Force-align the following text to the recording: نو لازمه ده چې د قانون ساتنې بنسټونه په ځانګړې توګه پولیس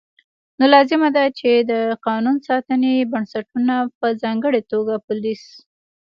نو 0.57 0.65
لازمه 0.73 1.09
ده 1.15 1.23
چې 1.39 1.49
د 1.71 1.73
قانون 2.05 2.37
ساتنې 2.47 2.95
بنسټونه 3.11 3.75
په 3.99 4.07
ځانګړې 4.23 4.61
توګه 4.71 4.93
پولیس 5.07 5.43